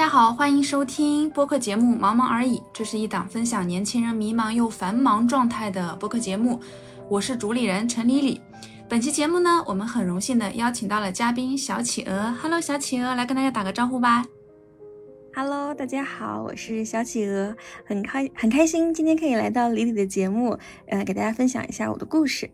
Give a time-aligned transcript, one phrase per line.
[0.00, 6.58] 大家好，欢迎收听播客节目《茫茫而已》，这是一档分享年轻人迷茫又繁忙状态的播客节目。
[7.10, 8.40] 我是主理人陈丽丽。
[8.88, 12.34] 本期节目呢，我们很荣幸的邀请到了嘉宾小企鹅。
[12.40, 14.24] Hello，小企鹅，来跟大家打个招呼吧。
[15.34, 17.54] Hello，大家好，我是小企鹅，
[17.84, 22.50] 很开很开心今天可以来到李李的节目，呃，给大家分享一下我的故事。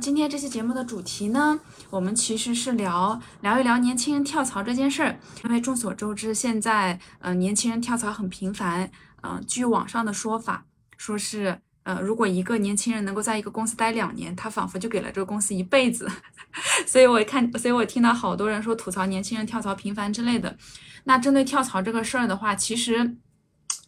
[0.00, 1.58] 今天这期节目的主题呢，
[1.90, 5.18] 我们其实是聊聊一聊年轻人跳槽这件事儿。
[5.44, 8.90] 因为众所周知，现在呃年轻人跳槽很频繁。
[9.22, 10.64] 嗯，据网上的说法，
[10.96, 16.10] 说是呃如果一个年轻人能够在一个公司待两年，他仿佛就给了这个公司一辈子。
[16.86, 20.56] 所以我看，所以我听到好多人说吐槽年轻人跳槽频繁之类的。
[21.04, 23.16] 那针对跳槽这个事儿的话，其实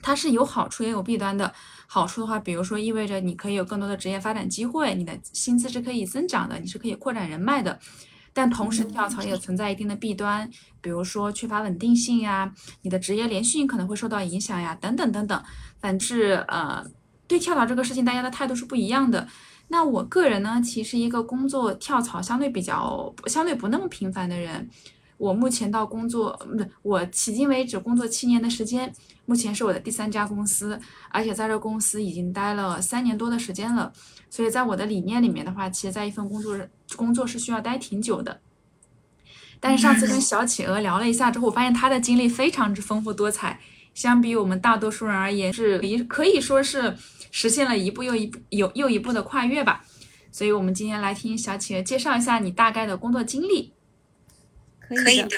[0.02, 1.52] 它是有好处也有弊端的。
[1.86, 7.78] 好处的话，比如说意味着你可以有更多的职业发展机会，你的薪资是可以增长的，你是可以扩展人脉的。
[8.32, 10.50] 但同时跳槽也存在一定的弊端，
[10.82, 15.42] 比如说缺乏稳定性呀，你的职业连续性可能会受到影响呀，等等等等。
[15.80, 16.84] 反正呃，
[17.26, 19.26] 对跳槽这个事情，大家的态度是不一样的。
[19.68, 24.68] 那我个人呢，其实一个工作跳槽相对比较相对不那么频繁的人。
[25.18, 28.92] 我目前到工作，不是我迄今为止工作七年的时间，
[29.24, 30.78] 目前是我的第三家公司，
[31.10, 33.92] 而且在这公司已经待了三年多的时间了。
[34.28, 36.58] 所以在我的理念里面的话，其实在一份工作
[36.96, 38.40] 工作是需要待挺久的。
[39.58, 43.58] 但是上次跟小企鹅聊了一下之后，我发现他的经历非常之丰富多彩，
[43.94, 46.94] 相比我们大多数人而言，是一可以说是
[47.30, 49.82] 实现了一步又一步有又一步的跨越吧。
[50.30, 53.72] 所以我们今天来听小企鹅介绍一下你大概的工作经历。
[54.88, 55.28] 可以的，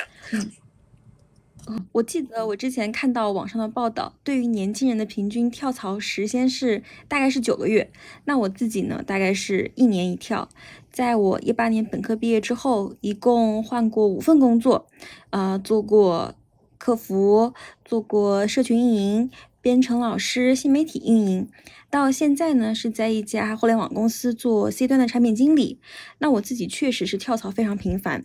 [1.68, 7.90] 嗯，我记得我之前看到网上的报道，对于年轻人的平均跳槽时间是大概是九个月。
[8.24, 10.48] 那我自己呢，大概是一年一跳。
[10.90, 14.86] 在我一八年本科毕业之后，一共换过五份工作，
[15.30, 16.34] 呃，做过
[16.78, 17.52] 客服，
[17.84, 21.48] 做过社群运营、编程老师、新媒体运营，
[21.90, 25.78] 到现在呢是在一家互联网公司做 C 端的产品经理。
[26.18, 28.24] 那我自己确实是跳槽非常频繁。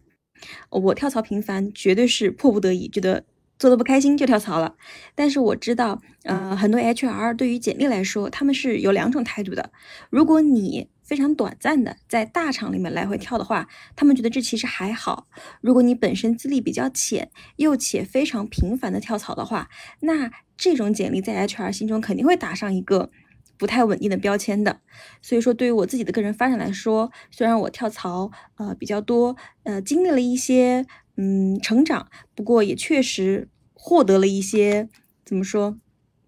[0.69, 3.23] 我跳槽频繁，绝对是迫不得已，觉得
[3.59, 4.75] 做的不开心就跳槽了。
[5.15, 9.71] 但是我知道，呃，很多 HR 对于简历来说，他们是有两种态度的。
[10.09, 15.27] 如果你非常短暂的在大厂里面来回跳的话，他们觉得这其实还好。
[15.61, 19.69] 如果你本身资历比较浅，又且非常频繁的跳槽的话，
[20.01, 23.11] 那这种简历在 HR 心中肯定会打上一个。
[23.57, 24.81] 不太稳定的标签的，
[25.21, 34.89] 所以说对于我自己的个人发展来说，虽然我跳槽呃比较多，呃经历了一些嗯成长，不过也确实获得了一些
[35.23, 35.77] 怎么说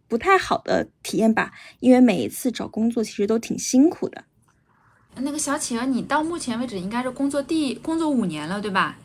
[0.07, 4.23] 不太好的体验吧，因为每一次找工作其实都挺辛苦的。
[5.17, 8.97] 那个小企鹅，你到目前为止应该是工作第工作五年了，对吧？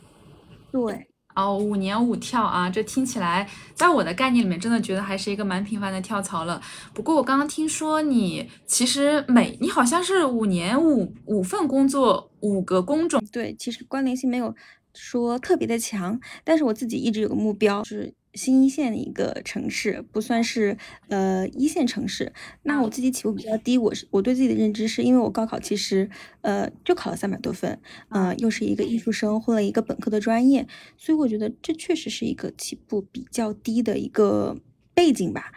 [0.72, 1.09] 对。
[1.34, 6.60] 哦，五年五跳啊，这听起来在我的概念里面，真的觉得还是一个蛮频繁的跳槽了。
[6.92, 13.22] 不过我刚刚听说你其实每你好像是五年五五份工作，五个工种。
[13.32, 14.54] 对，其实关联性没有
[14.94, 18.14] 说特别的强，但是我自己一直有个目标是。
[18.34, 22.32] 新一线的一个城市，不算是呃一线城市。
[22.62, 26.08] 那我自己起步比较低，我是我对自己的认知是因为我高考其实
[26.42, 34.56] 呃就考了三百多分，呃又是一个艺术生，混了一个本科的专业，所以我觉得这确实是一个起步比较低的一个
[34.94, 35.52] 背景吧。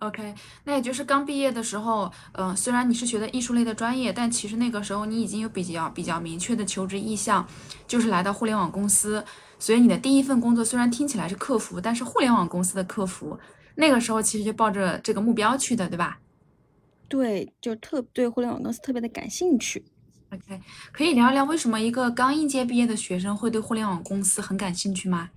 [0.00, 0.32] OK，
[0.64, 7.44] 那也就是刚毕业的时候，嗯，虽然你是学的艺术类的专业，但其实那个时候你已经有比较比较明确的求职意向，
[7.88, 9.24] 就是来到互联网公司。
[9.58, 13.38] 所以你的第一份工作虽然听起来是客服，但是互联网公司的客服，
[13.74, 16.20] 那个时候其实就抱着这个目标去的，对吧？
[17.08, 19.84] 对，就特对互联网公司特别的感兴趣。
[20.30, 20.60] OK，
[20.92, 25.30] 可以聊一聊为什么一个刚应届毕业的学生会对互联网公司很感兴趣吗？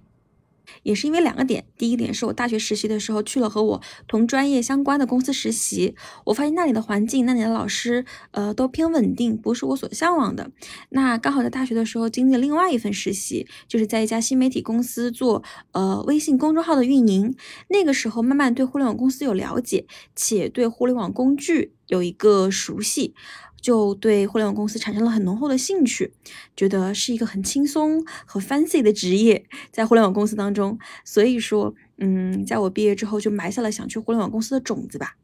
[0.83, 5.95] 也是因为两个点，第一点是我大学实习的时候去了和我同专业相关的公司实习，
[6.25, 10.51] 我发现那里的环境、那里的老师，呃，都偏稳定，不是我所向往的。
[10.89, 17.35] 那刚好在大学的时候经历了另外一份实习，就是在一家新媒体公司做呃微信公众号的运营。
[17.69, 19.85] 那个时候慢慢对互联网公司有了解，
[20.15, 23.13] 且对互联网工具有一个熟悉。
[23.61, 26.13] 就对互联网公司产生了很浓厚的兴趣，
[26.55, 35.15] 觉得是一个很轻松和 fancy 的职业，在互联网公司当中，所以说，嗯，在我毕业之后就埋下了想去互联网公司的种子吧。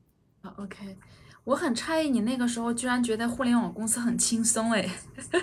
[0.42, 0.98] 啊，OK，
[1.46, 4.88] 我很诧异你那个时候居然觉得互联网公司很轻松，哎，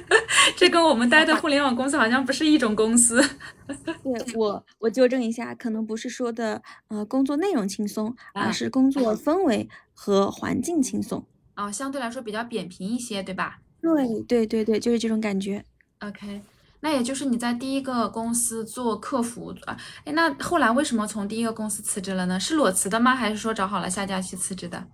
[0.56, 3.20] 这跟我们待的互联网公司好像不是一种公司。
[3.66, 11.26] 对我，我纠正一下，可能不是说的呃工作内容轻松，而是工作氛围和环境轻松。
[11.54, 13.58] 啊，相对来说比较扁平一些，对吧？
[13.80, 15.64] 对对对对，就是这种感觉。
[16.00, 16.40] OK，
[16.80, 19.76] 那也就是你在第一个公司做客服啊？
[20.04, 22.38] 哎，那后来为什么从第一个公司辞职了呢？
[22.40, 23.14] 是裸辞的吗？
[23.14, 24.86] 还是说找好了下家去辞职的？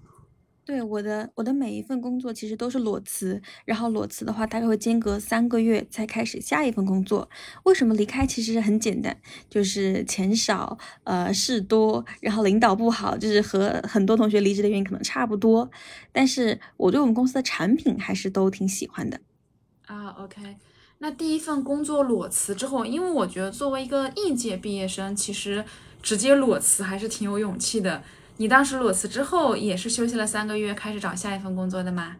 [0.71, 7.29] 对我的我的每一份工作其实都是裸辞，然后裸辞的话大概会间隔三个月才开始下一份工作。
[7.65, 8.25] 为什么离开？
[8.25, 9.17] 其实很简单，
[9.49, 15.69] 就是钱少，呃事多，然后领导不好，就是和很多同学离职的原因可能差不多。
[16.13, 19.19] 但是我对我们公司的产品还是都挺喜欢的。
[19.87, 20.55] 啊，OK，
[20.99, 25.65] 那第一份工作裸辞之后，因为我觉得作为一个应届毕业生，其实
[26.01, 28.05] 直接裸辞还是挺有勇气的。
[28.41, 32.17] 你当时裸辞之后也是休息了三个月，开始找下一份工作的吗？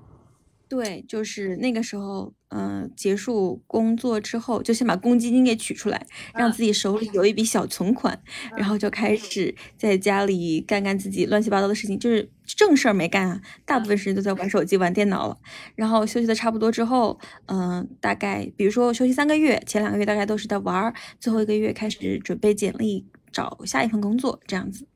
[0.69, 8.23] 对，就是那个时候，嗯，结束工作之后，就先把公积金给取出来，让自己手里有一笔小存款，
[8.55, 15.39] 然后就开始在家里干干自己乱七八糟的事情，就是正事儿没干啊，大部分时间都在玩手机、玩电脑了。
[15.75, 24.87] 然后休息的差不多之后，嗯，大概比如说休息三个月，前两个月大概都是在玩，最后一个月开始准备简历，找下一份工作，这样子。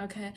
[0.00, 0.32] OK，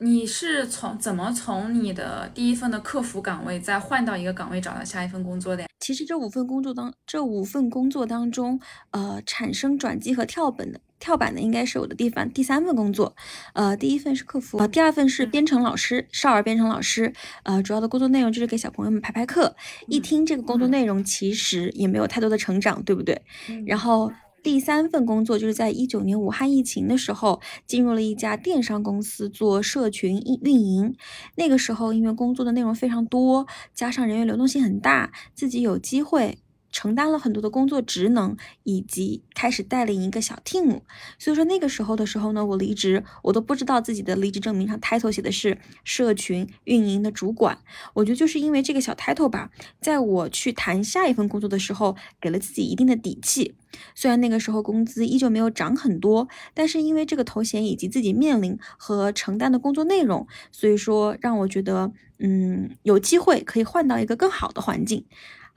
[0.00, 5.68] 你是从怎么从你的第一份的客服岗位再换到一个岗位找到下一份工作的呀？
[5.80, 8.60] 其实这五份工作当这五份工作当中，
[8.90, 13.16] 呃，产生转机和跳本的跳板的应该是我的第番第三份工作，
[13.54, 17.14] 呃，第一份是客服，呃，第二份是编程老师，少儿编程老师，
[17.44, 19.56] 呃，主要的工作内容就是给小朋友们排排课。
[19.86, 23.22] 一听这个工作内容，其实也没有太多的成长，对不对？
[23.66, 24.12] 然后。
[24.46, 30.94] 第三份工作就是在一九年武汉疫情的时候，进入了一家电商公司做社群运运营。
[31.34, 36.38] 那个时候，因为工作的内容非常多，加上人员流动性很大，自己有机会。
[36.70, 40.80] 承担了很多的工作职能，以及开始带领一个小 team。
[41.18, 47.58] 所以说那个时候的时候呢，我离职，我都不知道自己的离职证明上 title 写的是社群运营的主管。
[47.94, 53.54] 我觉得就是因为这个小 title 吧，在我去谈下一份工作的时候，给了自己一定的底气。
[53.94, 65.04] 虽然那个时候工资依旧没有涨很多，但是因为这个头衔以及自己面临和承担的工作内容，所以说让我觉得，嗯，有机会可以换到一个更好的环境。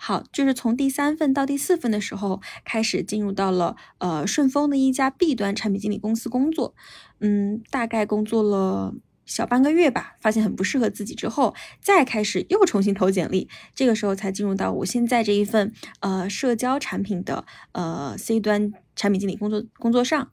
[0.02, 6.74] 好，就是从第三份到第四份的时候，开始进入到了呃顺丰的一家 B 端产品经理公司工作，
[7.20, 20.32] 嗯，大概工作了小半个月吧，发现很不适合自己之后，再开始又重新投简历，这个时候才进入到我现在这一份呃社交产品的呃 C 端产品经理工作工作上。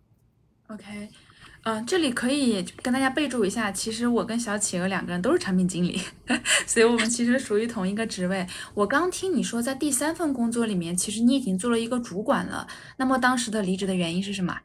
[0.68, 1.25] OK。
[1.68, 6.00] 嗯，这里可以跟大家备注一下，其实我跟小企鹅两个人都是产品经理，
[6.64, 8.46] 所以我们其实属于同一个职位。
[8.72, 12.68] 我刚听你说，在第三份工作里面，其实你已经做了一个主管了。
[12.98, 14.60] 那么当时的离职的原因是什么？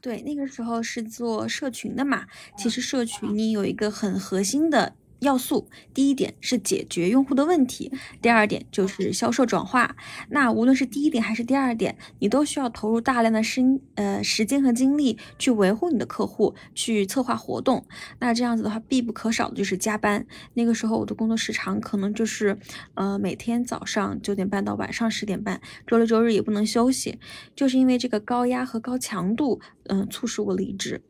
[0.00, 2.26] 对，那个时候是做社群的嘛。
[2.56, 4.94] 其实社群你有一个很核心的。
[5.20, 7.92] 要素第一点是解决用户的问题，
[8.22, 9.96] 第二点就是销售转化。
[10.30, 13.60] 那无论是第一点还是第二点，你都需要投入大量的时
[13.96, 17.84] 呃时间和精力去维护你的客户，去策划活动。
[18.20, 20.26] 那这样子的话，必不可少的就是加班。
[20.54, 22.58] 那个时候我的工作时长可能就是
[22.94, 27.18] 呃每天早上九点半到晚上十点半，周六周日也不能休息，
[27.56, 31.02] 就是因为这个高压和高强度，嗯，促使我离职。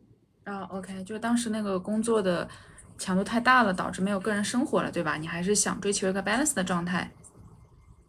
[0.44, 2.48] 啊，OK，就是当时那个工作的。
[2.98, 5.16] 强度太大了，导致没有个人生活了，对吧？
[5.16, 7.12] 你还是想追求一个 balance 的状态。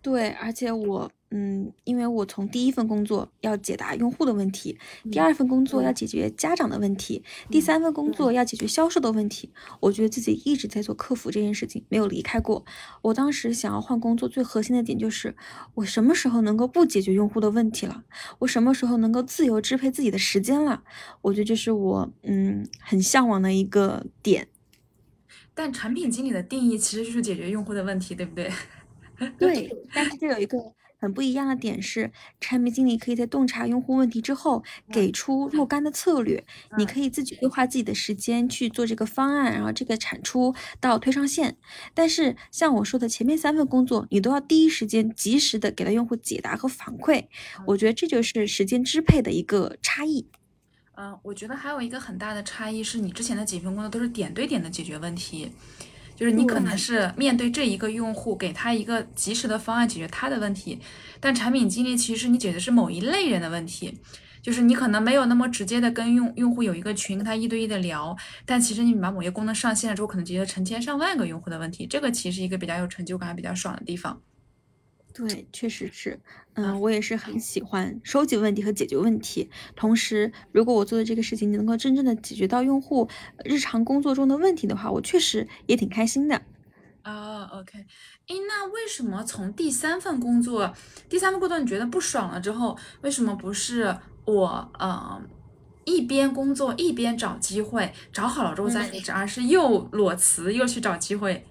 [0.01, 4.79] 对，而且我，嗯，因为我从第一份工作要解答用户的问题，
[5.11, 9.51] 第二份工作要解决家长的问题，第三份工作要解决销售的问题。
[9.81, 12.63] 我觉得自己一直在做客服这件事情，没有离开过。
[13.01, 15.35] 我当时想要换工作，最核心的点就是，
[15.75, 18.05] 我什么时候能够不解决用户的问题了？
[18.39, 20.83] 我什么时候能够自由支配自己的时间了？
[21.23, 24.47] 我觉得这是我，嗯，很向往的一个点。
[25.59, 28.49] 但产品经理的定义其实就是解决用户的问题，对不对？
[29.37, 30.57] 对，但是这有一个
[30.97, 36.45] 很不一样的点是，产品经理可以在洞察用户问题之后，给出若干的策略。
[36.77, 41.57] 你可以自己规划自己的时间去做这个方案，然后这个产出到推上线。
[41.93, 47.25] 但是像我说的前面三份工作，你都要第一时间及时的给到用户解答和反馈。
[47.67, 50.25] 我觉得这就是时间支配的一个差异。
[51.01, 55.49] 嗯，我觉得还有一个很大的差异是，你之前的几份工作都是点对点的解决问题，
[56.13, 60.77] 就是你可能是面对这一个用户，给他一个及时的方案解决他的问题。
[61.21, 63.97] 但产品经理其实你解决是某一类人的问题，
[64.41, 68.13] 就是你可能没有那么直接的跟用用户有一个群，跟他一对一的聊，
[68.45, 74.21] 但其实你把某些功能上线了之后，可能解决成千上万个用户的问题，这个其实一个比较有成就感、比较爽的地方。
[75.11, 76.19] 对，确实是，
[76.53, 79.49] 嗯，我也是很喜欢收集问题和解决问题。
[79.75, 83.09] 同时，如果我做的这个事情能够真正的解决到用户
[83.43, 86.41] 日常工作中的问题的话，我确实也挺开心的。
[87.01, 87.79] 啊，OK，
[88.27, 90.73] 哎，那为什么从第三份工作，
[91.09, 95.21] 第三份工作你觉得不爽了之后，为什么不是我呃
[95.85, 101.45] 一边工作一边找机会，找好了之后再离职，而是又裸辞又去找机会？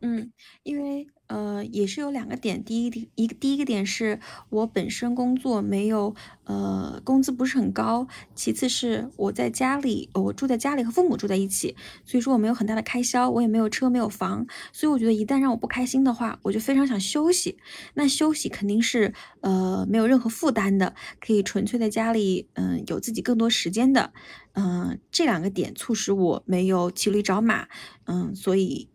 [0.00, 0.32] 嗯，
[0.64, 1.06] 因为。
[1.28, 4.18] 呃，也是有两个点，第一，一个第一个点是
[4.48, 17.58] 我本身工作没有，呃，工资不是很高，其次是我在家里，我住在家里和父母住在一起，所以说我没有很大的开销，我也没有车，没有房，所以我觉得一旦让我不开心的话，我就非常想休息。
[17.92, 24.14] 那休息肯定是呃没有任何负担的，可以纯粹在家里，嗯，有自己更多时间的，
[24.54, 27.68] 嗯，这两个点促使我没有骑驴找马，
[28.06, 28.88] 嗯，所以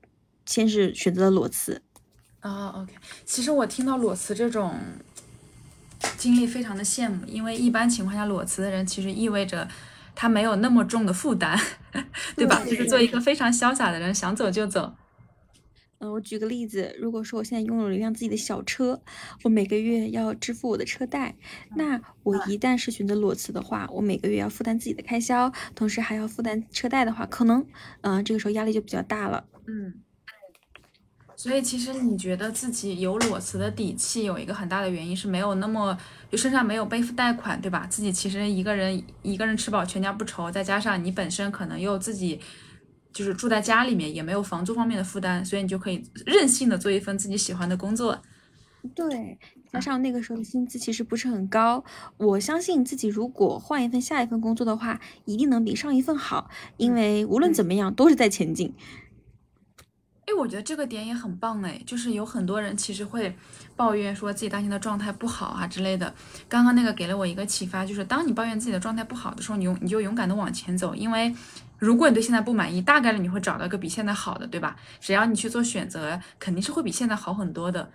[0.48, 1.84] 先是选择了裸辞。
[2.44, 2.94] 啊，OK，
[3.26, 4.76] 其实我听到裸辞这种
[6.18, 9.66] 经历非常的羡慕，因为一般情况下裸辞的人其实意味着
[10.14, 11.58] 他没有那么重的负担，
[12.36, 12.62] 对吧？
[12.66, 14.94] 就是做一个非常潇洒的人，想走就走。
[16.00, 19.02] 嗯，我举个例子，如果说我现在拥有了一辆自己的小车，
[19.44, 21.38] 我每个月要支付我的车贷，
[21.78, 27.66] 那我一旦是选择裸辞的话，我每个月要负担自己的开销，同时还要负担车贷的话，可能，
[28.02, 29.46] 嗯，这个时候压力就比较大了。
[29.66, 29.94] 嗯。
[31.44, 35.98] 所以其实你觉得自己有裸辞的底气，有一个很大的原因是没有那么
[36.32, 37.86] 就身上没有背负贷款，对吧？
[37.90, 42.40] 自己其实一个人一个人吃饱全家不愁，再加上你本身可能又自己
[43.12, 48.18] 就是住在家里面，也没有房租方面的负担，所以你就可以任性的做一份自己喜欢的工作。
[48.96, 49.38] 对，
[49.70, 51.84] 加上那个时候的薪资其实不是很高，
[52.16, 58.74] 我相信自己如果换一份下一份工作的话，一定能比上一份好，因为无论怎么样都是在前进。
[60.26, 63.36] 哎，我觉得这个点也很棒哎，就是有很多人其实会
[63.76, 66.14] 抱怨说自己当前的状态不好啊之类的。
[66.48, 71.36] 刚刚那个给了我一个启发，就是当你抱怨自己的状态不好的时候，你勇你就勇敢的往前走，因为
[71.78, 74.78] 如果你对现在不满意，大概率你会找到一个比现在好的，对吧？
[75.02, 77.92] 只要你去做选择，肯定是会比现在好很多的。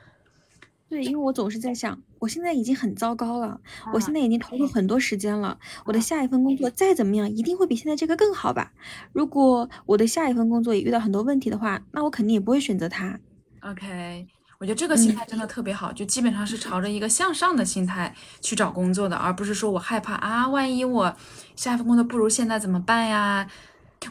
[0.88, 3.60] 对，因为我总是在想，我现在已经很糟糕了，
[3.92, 8.72] 我现在已经投入很多时间了，我的下一份工作再怎么样，一定会比现在这个更好吧？
[9.12, 13.20] 如果我的下一份工作也遇到很多问题的话，那我肯定也不会选择它。
[13.60, 14.26] OK，
[14.58, 21.14] 我觉得这个心态真的特别好，就基本上是朝着一个向上的心态去找工作的，而不是说我害怕啊，万一我
[21.54, 23.46] 下一份工作不如现在怎么办呀？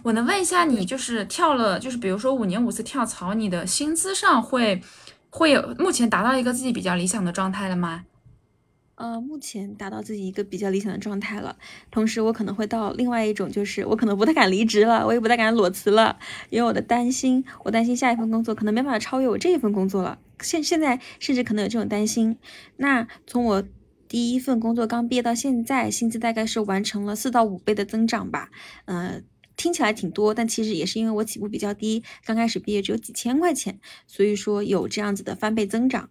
[0.04, 4.84] 我能问一下你，就是跳了，就是比如说五年五次跳槽，你的薪资上会？
[5.30, 8.06] 会有目前达到一个自己比较理想的状态了吗？
[8.96, 11.56] 呃，目前达到自己一个比较理想的状态了。
[11.92, 16.18] 同时，我可能会到另外一种，就是我可能不太敢离职了，我也不太敢裸辞了，
[16.50, 20.18] 因为我的担心，我担心下一份工作可能没办法超越我这一份工作了。
[20.42, 22.38] 现现在甚至可能有这种担心。
[22.78, 23.64] 那从我
[24.08, 28.50] 第一份工作刚毕业到现在，薪资大概是完成了四到五倍的增长吧。
[28.86, 29.22] 呃。
[29.58, 36.10] 听起来挺多，但其实也是因为我起步比较低，刚开始毕业只有几千块钱，所以说有这样子的翻倍增长。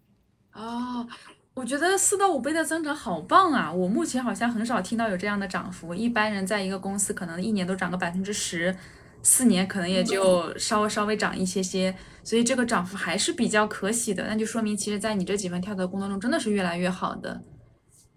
[0.52, 1.06] 哦，
[1.54, 3.72] 我觉得四到五倍的增长好棒啊！
[3.72, 8.76] 我目前好像很少听到有这样的涨幅，一般人在一个公司可能一年都涨个百分之十，
[9.22, 14.26] 四年可能也就稍微稍微涨一些些，所以这个涨幅还是比较可喜的。
[14.28, 17.42] 那就说明其实，在你这几份跳槽工作中，真的是越来越好的。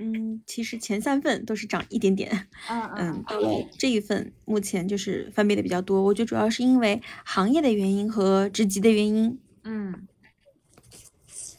[0.02, 6.02] 嗯，其实前三份都是涨一点点，嗯，到了这一份目前就是翻倍的比较多。
[6.02, 9.38] 我觉得主要是因为行业的原因和职级的原因。
[9.66, 10.08] 嗯，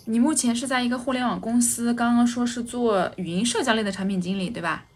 [0.06, 4.86] 你目前是在一个互联网公司，刚刚说是做语音社交类的产品经理，对吧？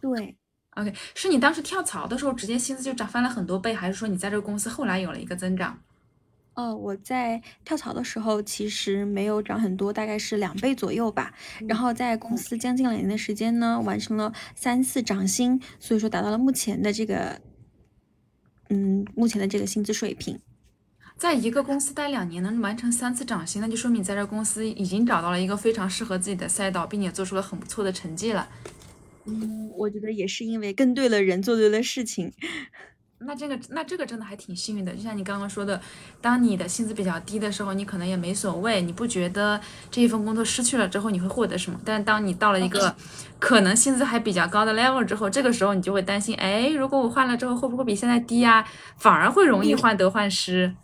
[0.00, 0.36] 对。
[0.76, 5.78] OK，是你当时跳槽的时候直接薪资就涨翻了很多倍，还是说你在这个公司后来有了一个增长？
[6.56, 11.34] 哦，我在跳槽的时候其实没有涨很多，大概是两倍左右吧。
[11.68, 17.38] 然后在公司将近两年的时间呢，完成了三次涨薪，所以说达到了目前的这个，
[18.70, 20.40] 嗯，目前的这个薪资水平。
[21.18, 28.48] 在一个公司待两年能完成三次涨薪，那就说明在这公司已经找到了一个非常适合自己的赛道，并且做出了很不错的成绩了。
[29.26, 32.32] 嗯，我觉得也是因为跟对了人，做对了事情。
[33.18, 35.80] 那这个那这个真的还挺幸运的，就像你刚刚说的，
[36.20, 41.80] 当你的薪资比较低的时候，你可能也没所谓，你不觉得这一份工作失去了之后你会获得什么？
[41.84, 42.94] 但是当你到了一个
[43.38, 48.66] 可能薪资还比较高的 level 之后，这个时候你就会担心，哎，如果我换了之后会不会比现在低呀？
[48.98, 50.74] 反而会容易患得患失。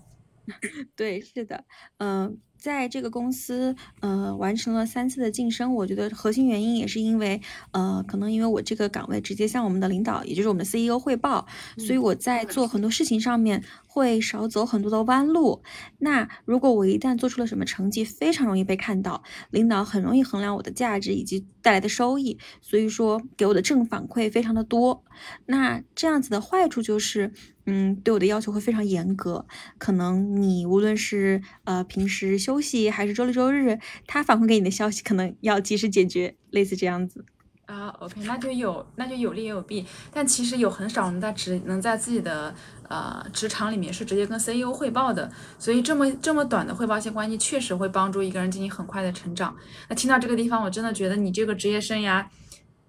[0.96, 1.64] 对，是的，
[1.98, 2.38] 嗯。
[2.62, 7.40] 在这个公司，呃，完成了三次的晋升，我觉得核心原因也是因为，
[7.72, 11.44] 呃，可能因为我这个岗位直接向我们的领导，也就是我们的 CEO 汇报，
[11.76, 15.60] 所以我在做很多事情上面会少走很多的弯路。
[15.98, 25.02] 那如果我一旦做出了什么成绩，非常容易被看到，领导很容易衡量我的价值以及带来的收益，所以说给我的正反馈非常的多。
[25.46, 27.32] 那这样子的坏处就是。
[27.66, 29.46] 嗯，对我的要求会非常严格。
[29.78, 37.24] 可能你无论是呃平时休息还是周六周日，他反馈给你的消息可能要及时解决，类似这样子。
[37.66, 42.54] 啊，OK，那就有那就有利也有弊，但其实有很少人在职能在自己的
[42.88, 49.56] 呃职场里面是直接跟 CEO 汇报的，所以这么这么短的汇报性关系确实会帮助一个人进行很快的成长。
[49.88, 52.26] 那听到这个地方，我真的觉得你这个职业生涯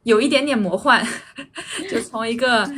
[0.04, 1.06] 有一点点魔幻，
[1.90, 2.70] 就从一个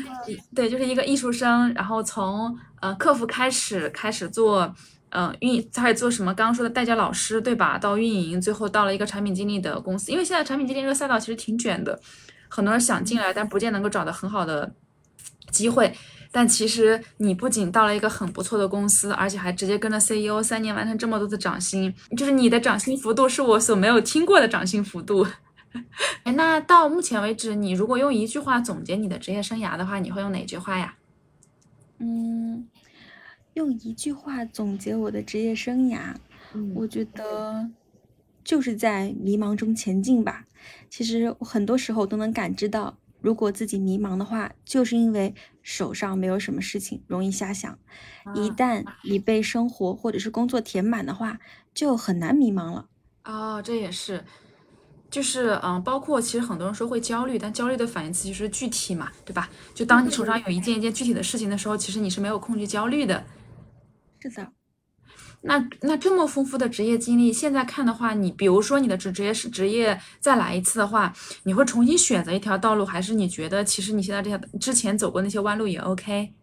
[0.55, 4.74] 对，就是一个艺术生，然后从呃客服开始开始做。
[5.17, 6.34] 嗯，运开始做什么？
[6.34, 7.77] 刚刚说的代教老师，对吧？
[7.77, 10.12] 到运营，最后到了一个产品经理的公司。
[10.12, 11.98] 因为现在产品经理这个赛道其实挺卷的，
[12.50, 14.74] 很多人想进来，但不见能够找到很好的
[15.51, 15.96] 机会。
[16.34, 25.25] 但其实你不仅到了一个很不错的公司，而且还直接跟着 CEO 三年完成这么多的涨薪，就是你的涨薪幅度是我所没有听过的涨薪幅度。
[26.24, 30.96] 哎，那到目前为止，你如果用一句话总结你的职业生涯的话，你会用哪句话呀？
[32.00, 32.67] 嗯。
[33.53, 36.13] 用一句话总结我的职业生涯，
[36.74, 37.70] 我觉得
[38.44, 40.46] 就是在迷茫中前进吧。
[40.89, 47.79] 其实我很多时候都能感知到，如果自己迷茫的话，就是因为手上没有什么事情，容易瞎想。
[48.34, 51.39] 一旦你被生活或者是工作填满的话，
[51.74, 52.89] 就很难迷茫了。
[53.24, 54.25] 哦，这也是，
[55.10, 59.50] 就是嗯，包括其实很多人说会焦虑，但焦虑的反义词就是具体嘛，对吧？
[59.74, 63.24] 就当你手上有一件一件具体的事情的时候，其实你是没有空去焦虑的。
[64.20, 64.52] 是的，
[65.42, 76.34] 那那这么丰富的职业经历，现在看的话，你比如说你的职职业是职业再来一次的话，你会重新选择一条道路，还是你觉得其实你现在这条之前走过那些弯路也 OK？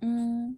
[0.00, 0.56] 嗯，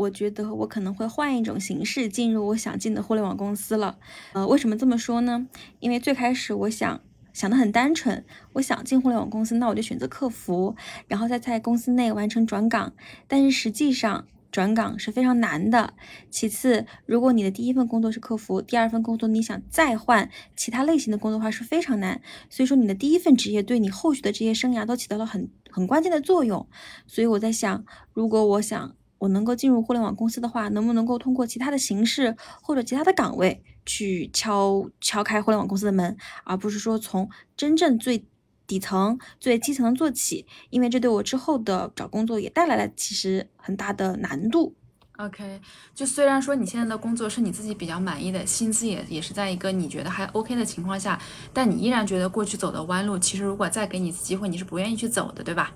[0.00, 3.98] 我觉得我可能会换一种形式进入我想进的互联网公司了。
[4.32, 5.46] 呃，为什么这么说呢？
[5.78, 7.02] 因为最开始我想
[7.34, 10.74] 想的很单纯，我想进互联网公司，那我就选择客服，
[11.06, 12.94] 然后再在公司内完成转岗。
[13.28, 15.92] 但是实际上，转岗是非常难的。
[16.30, 22.22] 其次，如果你的第一份工作是客服，第二份工作你想再换其他类型的工作的话是非常难。
[22.48, 26.66] 所以说，你的第一份职业对你后续的职业生涯都起到了很很关键的作用。
[27.06, 38.26] 所以我在想，如果我想我能够进入互联网公司的话，能不能够通过其他的形式或者其他的岗位去敲敲开互联网公司的门，而不是说从真正最。
[38.70, 44.76] 底层最基层做起，因为这对我之后的找工作也带来了其实很大的难度。
[45.18, 45.60] OK，
[45.92, 51.20] 就虽然说你现在的工作是你自己比较满意的，薪资也也是在一个你觉得还 OK 的情况下，
[51.52, 55.74] 但你依然觉得过去走的弯路，其实如果再给你一次机会，你是不愿意去走的，对吧？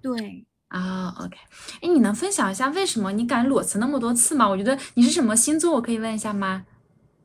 [0.00, 1.36] 对啊，OK，
[1.82, 4.48] 哎，你能分享一下为什么你敢裸辞那么多次吗？
[4.48, 6.64] 我觉得你是什么星座，我可以问一下吗？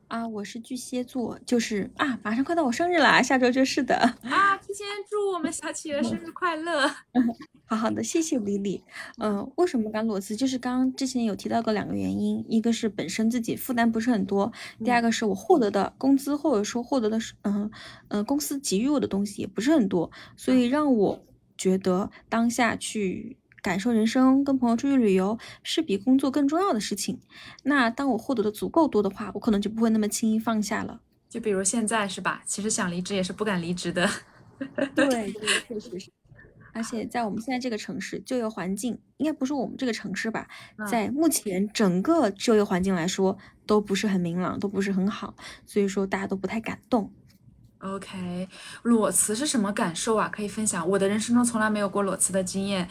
[0.08, 6.86] 啊，我是巨蟹座，就是啊，马上快到我生日了，下周就是的啊，提前祝我们小企鹅生日快乐。
[7.64, 8.82] 好好的，谢谢李李。
[9.18, 10.36] 嗯，为什么敢裸辞？
[10.36, 14.52] 就是刚刚之前有提到过两个原因，一个是本身自己负担不是很多，
[14.84, 17.70] 第二个是我获得的工资或者说获得的是嗯
[18.08, 21.24] 嗯公司给予我的东西也不是很多，所以让我
[21.56, 23.37] 觉得当下去。
[23.62, 27.20] 感受人生，跟朋友出去旅游是比工作更重要的事情。
[27.64, 31.00] 那当我获得的足够多的话，我可能就不会那么轻易放下了。
[31.28, 32.42] 就比如现在是吧？
[32.46, 34.08] 其实想离职也是不敢离职的。
[34.94, 35.32] 对，
[35.68, 36.10] 确实是。
[36.72, 40.46] 而且在我们现在这个城市，就业环境应该不是我们这个城市吧？
[40.88, 45.34] 在目前整个就业环境来说，都不是很明朗，都不是很好，
[45.66, 47.12] 所以说大家都不太敢动。
[47.80, 48.48] OK，
[48.82, 50.28] 裸辞是什么感受啊？
[50.28, 50.88] 可以分享？
[50.88, 52.88] 我的人生中从来没有过裸辞的经验。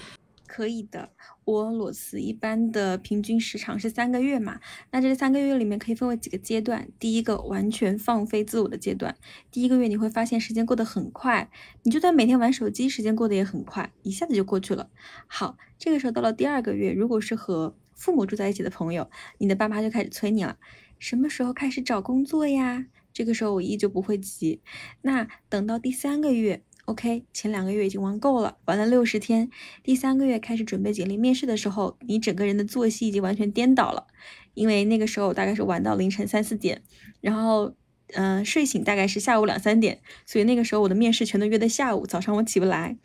[0.47, 1.11] 可以的，
[1.43, 4.59] 我裸辞一般的平均时长是三个月嘛。
[4.91, 6.87] 那这三个月里面可以分为几个阶段。
[6.97, 9.15] 第一个完全放飞自我的阶段，
[9.51, 11.49] 第一个月你会发现时间过得很快，
[11.83, 14.89] 你就算每天玩手机，时间过得也很快，一下子就过去了。
[15.27, 20.57] 好，这个时候到了第二个月，如果是和父母住在一起的朋友，你的爸妈就开始催你了，
[20.97, 22.87] 什么时候开始找工作呀？
[23.11, 24.61] 这个时候我依旧不会急。
[25.01, 26.63] 那等到第三个月。
[26.87, 29.49] OK，前两个月已经玩够了，玩了六十天。
[29.83, 34.07] 第三个月开始准备简历面试的时候，你整个人的作息已经完全颠倒了，
[34.53, 36.81] 因为那个时候大概是玩到凌晨三四点，
[37.19, 37.75] 然后
[38.13, 42.97] 嗯睡醒大概是下午两三点，所以那个时候我的面试全都约在下午，早上我起不来。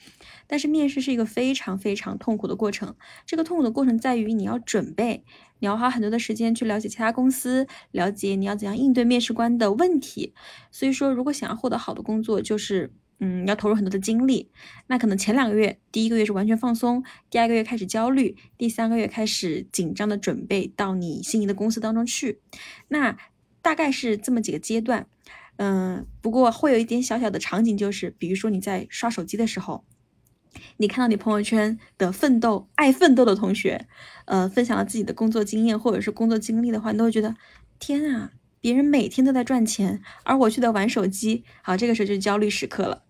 [0.47, 2.95] 但是面试是一个非常非常痛苦的过程，
[3.27, 5.25] 这个痛苦的过程在于你要准备，
[5.59, 10.35] 你要花很多的时间去了解其他公司，了解你要怎样应对面试官的问题。
[10.71, 12.93] 所以说，如果想要获得好的工作，就是。
[13.19, 14.51] 嗯，要投入很多的精力，
[14.89, 22.41] 那可能前两个月，第一个月是完全放松，第二个月开始焦虑，第三个月开始紧张的准备到你心仪的公司当中去，
[22.89, 23.17] 那
[23.61, 25.07] 大概是这么几个阶段。
[25.57, 29.85] 嗯，不过会有一点小小的场景，就是比如说你在刷手机的时候，
[30.79, 33.87] 你看到你朋友圈的奋斗、爱奋斗的同学，
[34.25, 37.37] 呃，分享了自己的工作经验或者是工作经历的话，你都会觉得，
[37.79, 41.45] 天啊，别人每天都在赚钱，而我却在玩手机。
[41.63, 43.03] 好，这个时候就是焦虑时刻了。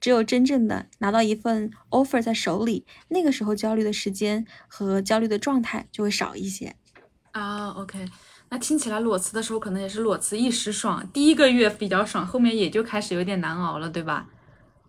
[0.00, 6.76] 只有真正的拿到一份 offer 在手里，那个时候焦虑的时间和焦虑的状态就会少一些。
[7.32, 8.06] 啊，OK，
[8.50, 14.28] 那听起来裸辞的时候可能也是裸辞一时爽，第一个月比较爽，后面也就开始有点难熬了，对吧？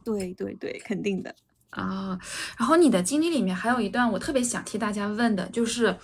[0.04, 1.34] 对对对，肯定的
[1.72, 2.20] 啊。
[2.58, 5.98] 然后你的经历里面还有一段我特别想替大家问的，就是，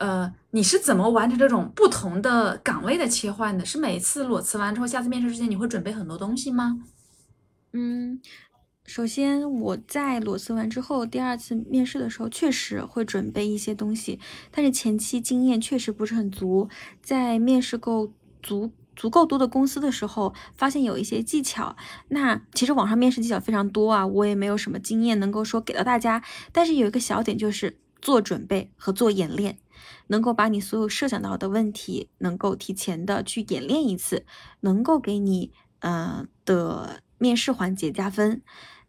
[0.00, 3.64] 呃，你是怎么完成这种不同的岗位的切换的？
[3.64, 6.80] 是每次裸辞完之后，下次面试之前你会准备很多东西吗？
[7.72, 8.20] 嗯。
[8.86, 14.18] 首先，我在裸辞完之后，第二次面试的时候，确实会准备一些东西，
[14.50, 16.68] 但是前期经验确实不是很足。
[17.00, 21.76] 在面试够足足够多的公司的时候，发现有一些技巧。
[22.08, 26.24] 那其实网上面试技巧非常多啊，我也没有什么经验能够说给到大家。
[26.50, 29.58] 但是有一个小点就是做准备和做演练，
[30.10, 34.26] 能够把你所有设想到的问题，能够提前的去演练一次，
[34.60, 38.42] 能够给你呃的面试环节加分。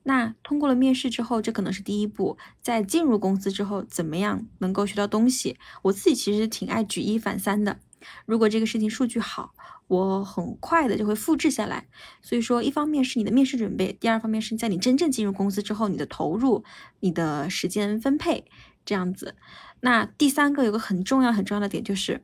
[0.04, 2.38] 那通过了面试之后，这可能是第一步。
[2.60, 5.58] 在进入公司之后，怎么样能够学到东西？
[5.84, 7.80] 我自己其实挺爱举一反三的。
[8.26, 9.54] 如果这个事情数据好，
[9.86, 11.88] 我很快的就会复制下来。
[12.24, 16.64] 所以说，一方面是你的面试准备，第二方面是在你真正进入公司之后，你的投入、
[17.02, 18.46] 你的时间分配
[18.84, 19.36] 这样子。
[19.82, 22.24] 那第三个有个很重要很重要的点就是，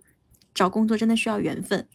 [0.54, 1.88] 找工作真的需要缘分。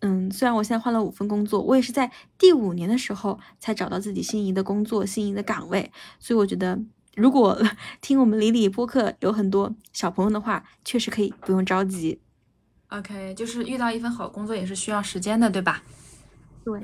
[0.00, 6.78] 嗯，虽然我现在换了五份工作，我也是在第五年的时候才找到自己心仪的工作、心仪的岗位，所以我觉得，
[7.14, 7.58] 如果
[8.02, 12.20] 听我们李李播客有很多小朋友的话，确实可以不用着急。
[12.88, 15.82] OK，就是遇到一份好工作也是需要时间的，对吧？
[16.64, 16.80] 对。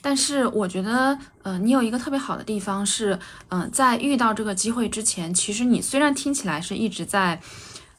[0.00, 7.40] 但是我觉得，呃，你有一个特别好的地方是，嗯，在遇到这个机会之前，其实你虽然听起来是一直在。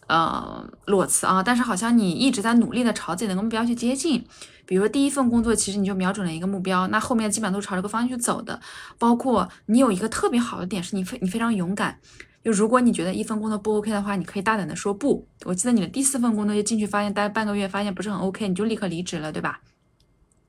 [0.09, 4.25] 呃，裸辞啊，但是好像你一直在努力的朝自己的目标去接近。
[4.65, 8.57] 比如说第一份工作，其实你就瞄准了一个目标，那后面基本上都朝这个方向去走的。
[8.97, 11.99] 包括你有一个特别好的点，是你非你非常勇敢。
[12.41, 15.27] 就如果你觉得一份工作不 OK 的话，你可以大胆的说不。
[15.43, 19.59] 我记得你的第四份工作就进去，发现待半个月，发现不是很 OK，你就立刻离职了，对吧？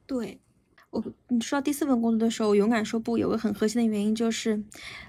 [0.06, 0.38] 对。
[1.28, 4.62] 你说到第四份工作的时候，勇敢说不，有个很核心的原因就是，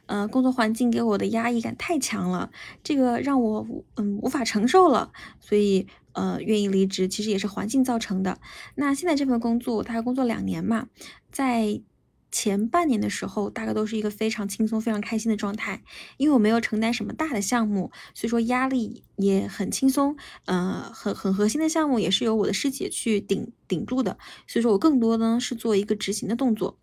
[0.05, 2.51] 呃，工作环境给我的压抑感太强了，
[2.83, 8.39] 这个让我嗯无法承受了，所以呃愿意离职，其实也是环境造成的。
[8.75, 10.87] 那现在这份工作，大概工作两年嘛，
[11.31, 11.81] 在。
[12.31, 15.81] 前半年的时候，大概都是一个非常轻松、非常开心的状态，
[16.17, 20.15] 因为我没有承担什么大的项目，所以说压力也很轻松。
[20.45, 26.77] 呃，很很核心的项目也是由我的师姐去顶顶住的，所以说我更多呢是做一个执行的动作。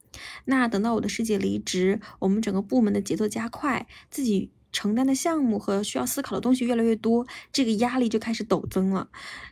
[0.46, 9.08] 那等到我的师姐离职，我们整个部门的节奏加快，自己承担的项目和需要思考的东西越来越多，这个压力就开始陡增了。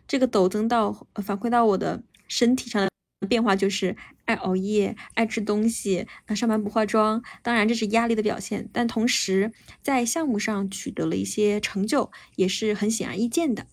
[0.08, 2.93] 这个陡增到反馈到我的身体上的。
[3.24, 8.68] 变化就是爱熬夜、爱吃东西，那上班不化妆，当然这是压力的表现。
[8.72, 13.66] 但同时在项目上取得了一些成就，也是很显而易见的。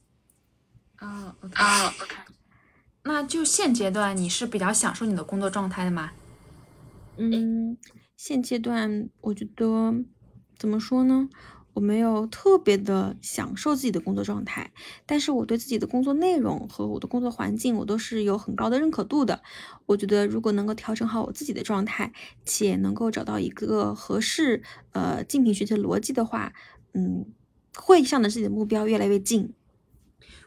[0.96, 2.16] 啊啊，OK。
[3.04, 6.12] 那就现阶段你是比较享受你的工作状态的吗？
[7.18, 7.78] 嗯，
[8.16, 9.94] 现阶段我觉得
[10.58, 11.28] 怎么说呢？
[11.73, 14.71] 我没有特别的享受自己的工作状态，
[15.05, 19.41] 但是我对自己的工作内容和我的工作环境，我都是有很高的认可度的。
[19.86, 22.12] 我觉得如果能够调整好我自己的状态，
[22.45, 26.51] 且能够找到一个合适呃竞品学习的逻辑的话，
[26.93, 27.25] 嗯，
[27.75, 29.53] 会向着自己的目标越来越近。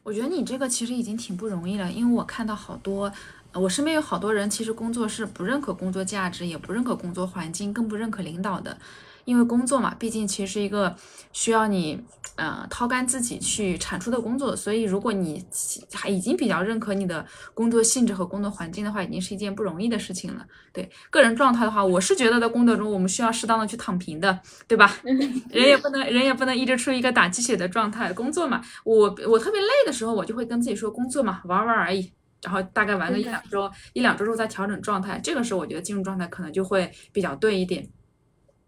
[0.02, 3.10] 我觉得你这个其实已经挺不容易了，因为我看到好多，
[3.54, 8.78] 我身边有好多人，其实工作是不认可工作价值，也不认可工作环境，更不认可领导的。
[9.24, 10.94] 因为工作嘛，毕竟其实是一个
[11.32, 11.98] 需要你，
[12.36, 15.44] 呃，掏干自己去产出的工作，所以如果你
[15.92, 20.44] 还已经比较认可你的工作性质和工作环境的话，已经是一件不容易的事情了。
[20.72, 24.98] 对个人状态的话，我是觉得在工作中我们需要适当的去躺平的，对吧？
[25.02, 28.12] 人也不能人也不能一直处于一个打鸡血的状态。
[28.12, 35.20] 工作嘛，我我特别累的时候，我就会跟自己说工作嘛，玩玩而已，然后大概玩个一两周，一两周之后再调整状态。
[35.22, 37.88] 这个时候我觉得进入状态可能就会比较对一点。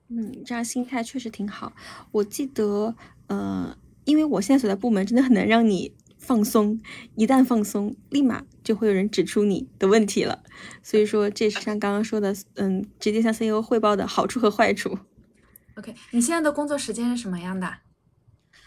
[0.08, 1.72] 嗯，这样心态确实挺好。
[2.12, 2.94] 我记得，
[3.26, 6.80] 呃，因为我现在所在部门真的很难让你放松，
[7.16, 10.42] 一旦放松，立马就会有人指出你的问题了。
[10.82, 14.98] 所以说，这是像刚刚说的，嗯，直接向 CEO 汇报的好处和坏处。
[15.74, 17.78] OK，你现在的工作时间是什么样的？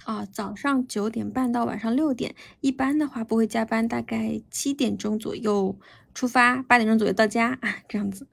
[0.03, 5.77] 啊，早上九点半到晚上六点，一般的话不会加班，大概七点钟左右
[6.13, 8.27] 出发，八点钟左右到家，这样子。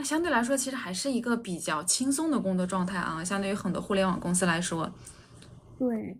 [0.00, 4.90] 那相对来说，其实还是一个比较轻松的工作状态啊，相对于很多互联网公司来说。
[5.78, 6.16] 对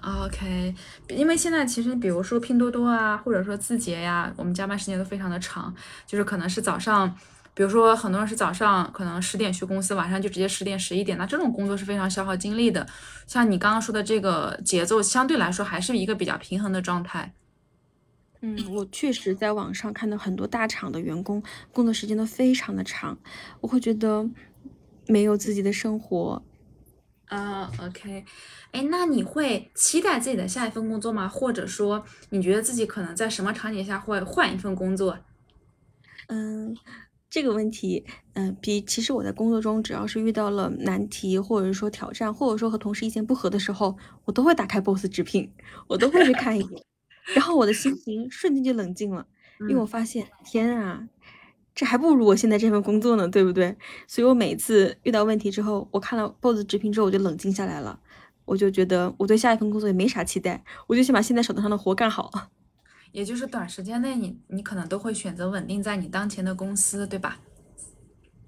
[0.00, 0.72] ，OK，
[1.08, 5.74] 因为现在其实比如说拼多多啊，或者说字节呀，我们加班时间都非常的长，
[6.06, 7.12] 就是可能是早上，
[7.52, 12.86] 比如说很多人是早上可能十点去公司，晚上就直接十点十一点，那这种工作是非常消耗精力的。
[13.26, 17.34] 像你刚刚说的这个节奏，相对来说还是一个比较平衡的状态。
[18.48, 23.18] 嗯，我确实在网上看到很多大厂的员工工作时间都非常的长，
[23.60, 24.30] 我会觉得
[25.08, 26.40] 没有自己的生活。
[27.26, 28.24] 啊，OK，
[28.70, 31.26] 哎，那你会期待自己的下一份工作吗？
[31.26, 35.18] 或者说，你觉得自己可能在什么场景下会换一份工作？
[36.28, 36.76] 嗯，
[37.28, 45.52] 这个问题，嗯，比其实我在工作中只要是遇到了难题，或者说挑战，或者说和同事意见不合的时候，我都会打开 Boss 直聘，
[45.88, 46.84] 我都会去看一眼，
[47.34, 49.26] 然后我的心情瞬间就冷静了，
[49.60, 51.08] 因为我发现，天啊！
[51.74, 53.76] 这还不如我现在这份工作呢，对不对？
[54.06, 58.00] 所以我每次遇到问题之后，我看了 BOSS 直评之后，我就冷静下来了。
[58.44, 62.30] 我就觉得我对下一份工作也没啥期待，我就先把现在手头上的活干好。
[63.12, 67.40] 也就是短时间内，你你可能都会选择稳定在你当前的公司，对吧？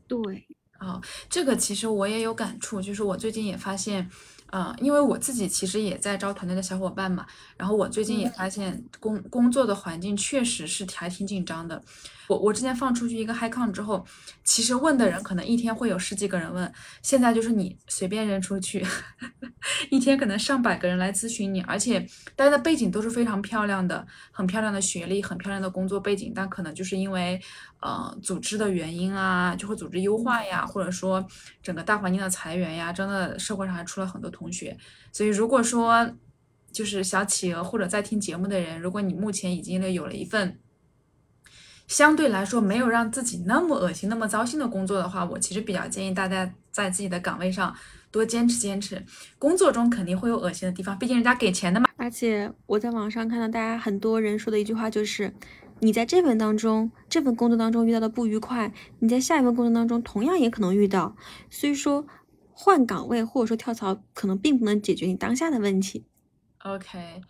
[0.07, 0.47] 对，
[0.81, 4.09] 哦，这个其实我也有感触，就是我最近也发现。
[4.51, 11.83] 嗯，因为我自己其实也在招团队的小伙伴嘛，然后我最近也发现工工作的环境确实是还挺紧张的。
[12.29, 14.05] 我我之前放出去一个 Hi Con 之后，
[14.45, 16.71] 其实问的人可能一天会有十几个人问，
[17.03, 18.85] 现在就是你随便扔出去，
[19.91, 22.07] 一天可能上百个人来咨询你，而且
[22.37, 27.41] 大家的背景都是非常漂亮的，很漂亮的学历，很漂亮的工作背景，但可能就是因为
[27.81, 31.27] 呃组织的原因啊，就会组织优化呀，或者说
[31.63, 34.29] 整个大环境的裁员呀，真的社会上还出了很多。
[34.39, 34.77] 同学，
[35.13, 36.09] 所以如果说
[36.71, 40.59] 就是小企鹅或者在听节目的人，如果你目前已经呢有了一份
[41.89, 47.75] 相对来说没有让自己那么恶心、那么糟心的工作的话，我其实比较建议大家在自己的岗位上
[48.11, 49.03] 多坚持坚持。
[49.39, 51.89] 工作中肯定会有恶心的地方，毕竟人家给钱的嘛。
[51.97, 55.35] 而且我在网上看到大家很多人说的一句话就是：
[55.81, 61.17] 你在这份当中、这份工作当中遇到的不愉快，你在下一份工作当中同样也可能遇到。
[61.49, 62.07] 所以说。
[62.61, 66.05] 换岗位或者说跳槽，可能并不能解决你当下的问题。
[66.65, 67.23] OK，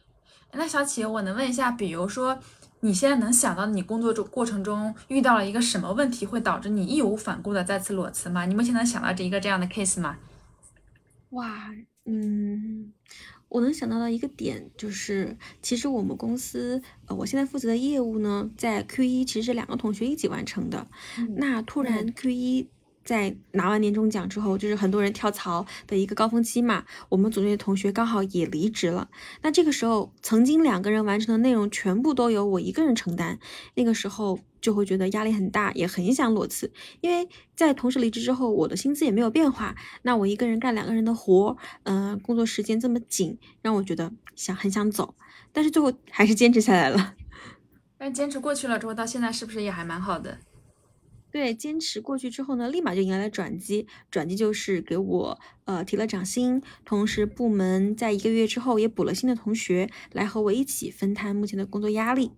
[0.54, 2.38] 那小企鹅，我能问一下，比如说
[2.80, 8.46] 你现在能想到你工作中过程中遇到了一个什么问题，会导致你义无反顾的再次裸辞吗？
[8.46, 10.16] 你目前能想到这一个这样的 case 吗？
[11.28, 11.74] 哇，
[12.06, 12.94] 嗯，
[13.50, 20.86] 我能想到的一个点就是，其实我们公司，呃，我现在负责的业务呢，在 Q 一其实是两个同学一起完成的，
[21.36, 22.68] 那突然 Q 一。
[23.08, 26.84] 在拿完年终奖之后，就是很多人跳槽的一个高峰期嘛。
[27.08, 29.08] 我们组内的同学刚好也离职了。
[29.40, 33.38] 那这个时候，曾经两个人完成的内容全部都由我一个人承担。
[33.76, 36.70] 那个时候就会觉得压力很大，也很想裸辞。
[37.00, 39.74] 因为在同事离职之后，我的薪资也没有变化。
[40.02, 45.14] 那我一个人干两个人的活，嗯，工作时间这么紧，让我觉得想很想走。
[45.50, 47.14] 但是最后还是坚持下来了。
[47.96, 50.38] 但坚持过去了之后，到现在是不是也还蛮好的？
[51.38, 53.86] 对，坚持过去之后呢，立马就迎来了转机。
[54.10, 62.32] 转机就是给我呃提了涨薪，同时部门在一个月之后也补了新的同学来和我一起分摊目前的工作压力。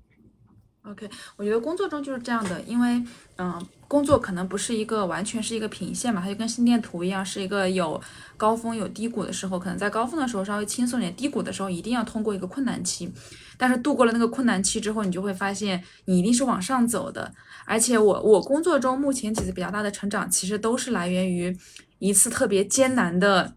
[0.83, 1.09] OK，
[1.39, 3.03] 我觉得工作中就是这样的，因为
[3.37, 7.99] 嗯，工作可能不是一个完全是一个平线嘛，它就跟心电图一样，是一个有
[8.37, 13.11] 高峰有低谷的时候，可能在高峰的时候稍微轻松点，低谷的时候一定要通过一个困难期。
[13.57, 17.35] 但是度过了那个困难期之后，你就会发现你一定是往上走的。
[17.71, 21.57] 而且我我工作中目前几次比较大的成长，其实都是来源于
[22.01, 23.55] 一次特别艰难的，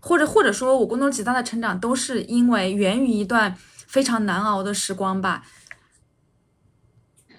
[0.00, 5.44] 或者或者说我工作中极大的成长，都是因为源于一段非常难熬的时光吧。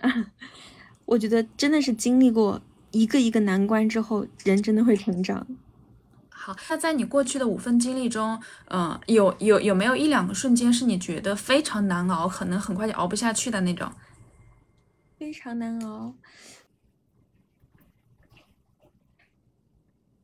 [1.05, 5.45] 我觉得真的是经历过一个一个难关之后，人真的会成长。
[6.29, 13.91] 好，那在你过去的五份经历中，嗯，有有有没有一两个瞬间是你觉得非常难熬，可能很快就熬不下去的那种？
[15.19, 16.15] 非常难熬。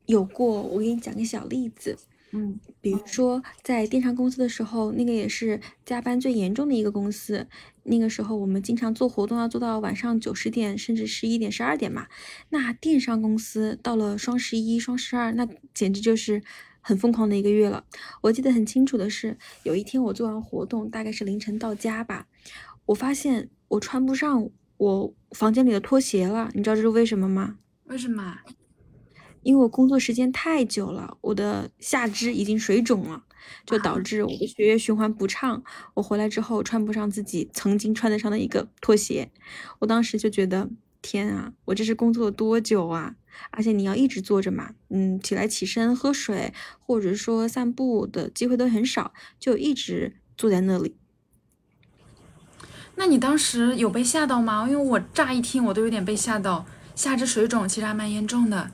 [0.06, 1.98] 有过，我给你讲个小例子。
[2.30, 7.46] 嗯，比如说在电商公司的时候，那个也是加班最严重的一个公司。
[7.82, 12.08] 那个时候我们经常做活动，要做到晚上九十点，甚至十一点、十二点嘛。
[12.48, 16.42] 那电商公司到了双十一、双十二，那简直就是
[16.80, 17.84] 很疯狂的一个月了。
[18.22, 22.26] 我记得很清楚的是，有一天我做完活动，大概是凌晨到家吧，
[22.86, 26.50] 我发现我穿不上我房间里的拖鞋了。
[26.54, 27.58] 你知道这是为什么吗？
[27.84, 28.38] 为什么？
[29.42, 33.22] 因为我工作时间太久了，我的下肢已经水肿了，
[33.64, 35.62] 就导致我的血液循环不畅。
[35.94, 39.30] 我回来之后穿不上自己曾经穿得上的一个拖鞋，
[39.78, 40.68] 我当时就觉得
[41.00, 43.14] 天啊，我这是工作了多久啊？
[43.52, 50.96] 而且你要一直坐着嘛，嗯，起来起身喝水或者说散步的机会都很少，就一直坐在那里。
[52.96, 54.66] 那你当时有被吓到吗？
[54.68, 58.72] 因为我乍一听我都有点被吓到，下肢水肿其实还蛮严重的。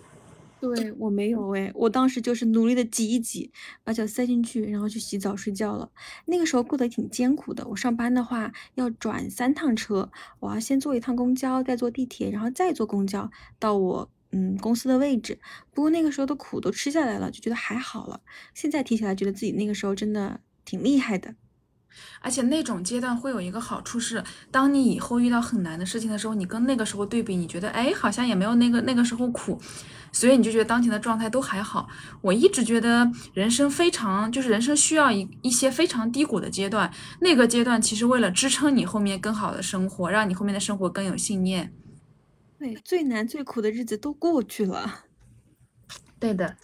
[0.60, 3.50] 对我没有哎，我当时就是努力的挤一挤，
[3.82, 5.90] 把脚塞进去，然后去洗澡睡觉了。
[6.26, 7.66] 那个时候过得挺艰苦的。
[7.66, 15.40] 我上班的话要转三趟车，我要先坐一趟公交，再坐地铁，然后再坐公交到我嗯公司的位置。
[15.74, 18.20] 不过那个时候的苦都吃下来了，就觉得还好了。
[18.54, 21.34] 现在提起来，觉得自己那个时候真的挺厉害的。
[22.20, 29.60] 而且那种阶段会有一个好处是，当你以后遇到很难的事情的时候，你跟那个时候对比，你觉得哎，好像也没有那个那个时候苦，
[30.12, 31.88] 所以你就觉得当前的状态都还好。
[32.20, 41.72] 我一直觉得人生非常，就是人生需要一一些非常低谷的阶段，那个阶段其实为了支撑你后面更好的生活，让你后面的生活更有信念。
[42.58, 45.00] 对，最难最苦的日子都过去了。
[46.20, 46.56] 对的，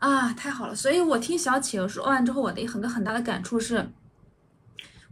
[0.00, 0.74] 啊，太好了。
[0.74, 3.88] 所以我听小企鹅说完之后，我的一很个很大的感触是。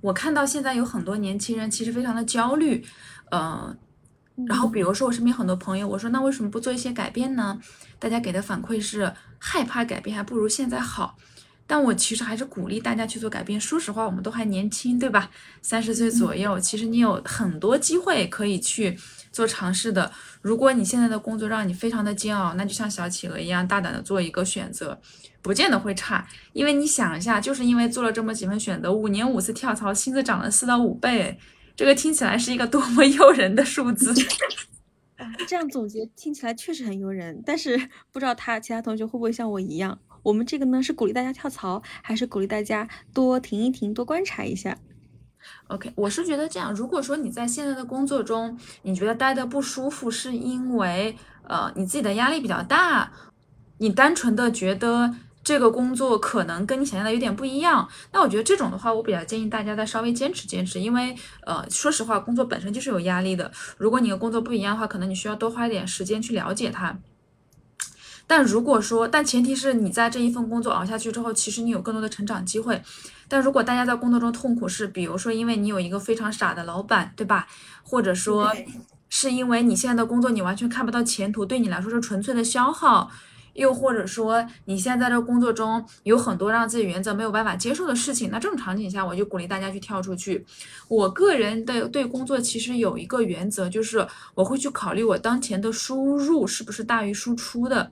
[0.05, 2.85] 我看到现在有很多年轻人其实非常的焦虑，
[3.31, 3.75] 呃，
[4.47, 7.59] 然后比如说我身边很多朋友，我说那为什么不做一些改变呢？
[7.99, 11.17] 大家给的反馈是害怕改变，还不如现在好。
[11.67, 13.59] 但我其实还是鼓励大家去做改变。
[13.59, 15.31] 说实话，我们都还年轻，对吧？
[15.63, 18.99] 三十岁左右，其实你有很多机会可以去
[19.33, 20.13] 做尝试的。
[20.43, 25.01] 如果你现在的工作让你非常的煎熬，那就像小企鹅一样，大胆的做一个选择。
[25.45, 31.39] 不见得会差，因为你想一下，就是因为做了这么几份选择，五年五次跳槽，薪资涨了四到五倍，
[31.77, 34.15] 这个听起来是一个多么 诱人的数字！
[35.47, 37.77] 这样总结听起来确实很诱人，但是
[38.11, 39.99] 不知道他其他同学会不会像我一样？
[40.23, 44.79] 我们这个呢是鼓励大家跳槽，还是鼓励大家多停一停，多观察一下
[45.69, 53.13] ？OK，我是觉得这样，如果说你在现在的工作中，你觉得待的不舒服，是因为呃你自己的压力比较大，
[53.77, 55.15] 你单纯的觉得。
[55.45, 63.53] 这个工作可能跟你想象的有点不一样，那我觉得这种的话，我比较建议大家再稍微坚持坚持，因为呃，说实话，工作本身就是有压力的。
[63.77, 66.99] 如果你的工作不一样的话，可能你需要多花一点时间去了解它。
[68.27, 72.81] 但如果说，但前提是你在这一份工作熬下去之后，其实你有更多的成长机会。
[73.29, 77.47] 但如果大家在工作中痛苦是，比如说因为你有一个非常傻的老板，对吧？
[77.83, 78.51] 或者说
[79.11, 83.11] 是因为你现在的工作你完全看不到前途，对你来说是纯粹的消耗。
[83.55, 90.45] 又或者说，你现在的工作中有很多让自己原则没有办法接受的事情，那这种场景下，我就鼓励大家去跳出去。
[90.89, 97.91] 我个人的对工作其实有一个原则，就是我会去考虑我当前的输入是不是大于输出的。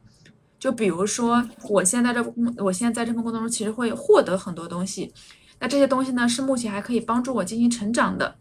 [0.59, 5.12] 就比如说，我现在这工，我现在在这份工作中其实会获得很多东西，
[5.59, 8.37] 那这些东西呢，是目前还可以帮助我进行成长的。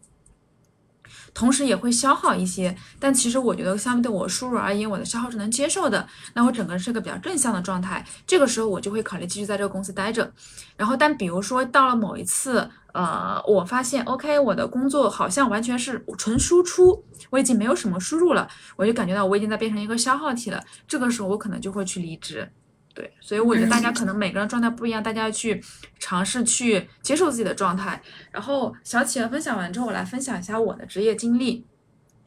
[1.34, 6.06] 同时也会消耗一些，但其实我觉得相对我输入而言，我的消耗是能接受的。
[6.34, 10.30] 那我整个是个比较正向的状态，这个时候我就会考虑继续在这个公司待着。
[10.76, 20.62] 然后，但比如说到了某一次，呃，我发现 OK，我的工作好像完全是纯输出，我已经没有什么输入了，我就感觉到我已经在变成一个消耗体了。
[20.86, 22.50] 这个时候我可能就会去离职。
[22.94, 25.62] 对，所以我觉得大家可能每个人状态不一样，大家要去
[25.98, 28.02] 尝试去接受自己的状态。
[28.30, 31.66] 然后小企鹅分享完之后，我来分享一下我的职业经历。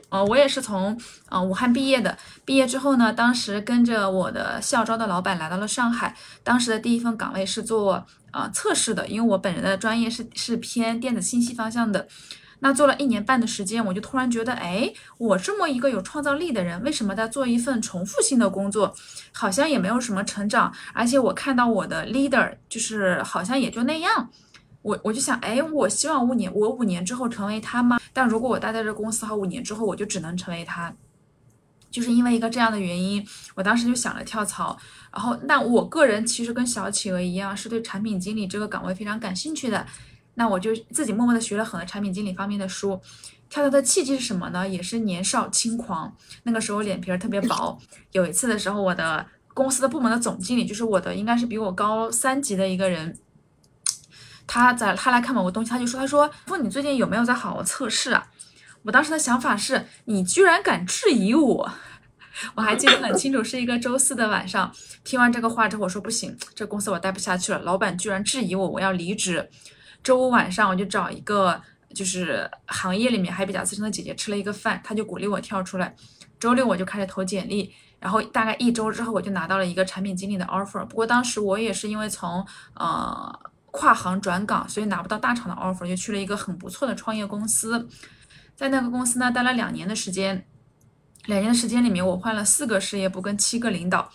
[0.10, 1.00] 呃，我也是从
[1.30, 6.16] 呃武汉毕业的，毕业之后呢，当时跟着我的校招的老板来到了上海。
[6.44, 12.08] 当时的第一份岗位是做呃测试的，因为我本人的专业是是偏电子信息方向的。
[12.66, 18.92] 那做了一年半的时间，我就突然觉得，哎，我这么一个有创造力的人，为什么在做一份重复性的工作，
[19.32, 24.32] 好像也没有什么成长，而且我看到我的 leader 就是好像也就那样，
[24.82, 28.00] 我我就想，哎，我希望五年，我五年之后成为他吗？
[28.12, 30.92] 但如果我待在这公司好五年之后，我就只能成为他，
[31.92, 33.24] 就是因为一个这样的原因，
[33.54, 34.76] 我当时就想了跳槽。
[35.14, 39.86] 然后，那我个人其实跟小企鹅一样，是对产品经理这个岗位非常感兴趣的。
[40.36, 43.02] 那我就自己默默的学了很多产品经理方面的书，
[43.50, 44.68] 跳跳的契机是什么呢？
[44.68, 47.78] 也是年少轻狂，那个时候脸皮儿特别薄。
[48.12, 53.18] 有一次的时候，我的公司的部门的总经理，就是我的应该是比我高三级的一个人，
[54.46, 58.28] 他在他来看某个东西，他就说，他说，说你最近有没有在好好测试啊？
[58.84, 61.72] 我当时的想法是，你居然敢质疑我，
[62.56, 64.72] 我还记得很清楚，是一个周四的晚上。
[65.04, 69.50] 听完这个话之后，我说不行，这公司我待不下去了，老板居然质疑我，我要离职。
[70.06, 71.60] 周五晚上，我就找一个
[71.96, 75.96] 就是行业里面还比较资深的姐姐吃了一个饭，她就鼓励我跳出来。
[76.40, 80.86] 周六我就开始投简历，然后大概一周之后，我就拿到了一个产品经理的 offer。
[80.86, 82.46] 不过当时我也是因为从
[82.76, 83.40] 呃
[83.72, 87.90] 跨行转岗，所以拿不到大厂的 offer，就去了一个很不错的创业公司。
[88.56, 90.46] 在那个公司呢，待了两年的时间。
[91.26, 94.12] 两年的时间里面，我换了四个事业部跟七个领导，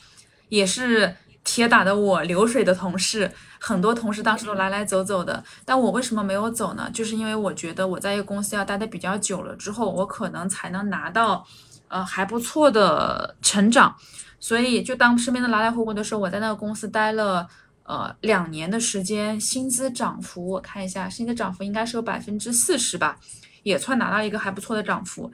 [0.49, 5.45] 也是铁打的我流水的同事，很多同事当时都来来走走的。
[5.65, 6.91] 但我为什么没有走呢？
[6.93, 11.47] 就是因为我觉得我在一个公司要待的比较久了之后，我可能才能拿到
[11.89, 13.95] 呃还不错的成长。
[14.41, 17.47] 所以就当身边的来来回回的时候，我在那个公司待了
[17.83, 23.19] 呃两年的时间，薪资涨幅我看一下，薪资涨幅应该是有百分之四十吧，
[23.63, 25.31] 也算拿到一个还不错的涨幅。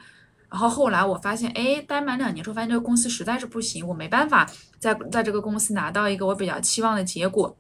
[0.49, 4.45] 然后后来我发现，哎，待满两年之后，发现这个公司实在是不行，我没办法
[4.79, 7.57] 在在这个公司拿到一个我比较期望的结果，